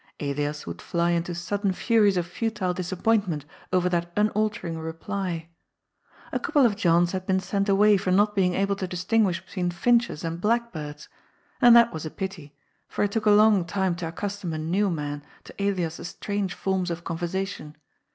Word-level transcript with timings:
Elias 0.19 0.65
would 0.65 0.81
fly 0.81 1.11
into 1.11 1.35
sudden 1.35 1.71
furies 1.73 2.17
of 2.17 2.25
futile 2.25 2.73
disappointment 2.73 3.45
over 3.71 3.87
that 3.87 4.11
unaltering 4.17 4.79
reply. 4.79 5.49
A 6.31 6.39
couple 6.39 6.65
of 6.65 6.75
Johns 6.75 7.11
had 7.11 7.27
been 7.27 7.39
sent 7.39 7.69
away 7.69 7.97
for 7.97 8.09
not 8.09 8.33
being 8.35 8.55
able 8.55 8.75
to 8.77 8.87
distinguish 8.87 9.45
between 9.45 9.69
finches 9.69 10.23
and 10.23 10.41
blackbirds, 10.41 11.07
and 11.61 11.75
that 11.75 11.93
was 11.93 12.03
a 12.03 12.09
pity, 12.09 12.55
for 12.87 13.03
it 13.03 13.11
took 13.11 13.27
a 13.27 13.29
long 13.29 13.63
time 13.63 13.95
to 13.97 14.07
accustom 14.07 14.53
a 14.53 14.57
new 14.57 14.89
man 14.89 15.23
to 15.43 15.53
Elias's 15.61 16.07
strange 16.07 16.55
forms 16.55 16.89
of 16.89 17.03
conversa 17.03 17.45
tion. 17.45 17.75